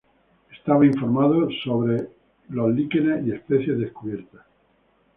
Estaba 0.51 0.83
informado 0.87 1.45
acerca 1.47 2.09
de 2.47 2.73
líquenes 2.73 3.27
y 3.27 3.33
especies 3.33 3.77
descubiertas. 3.77 4.41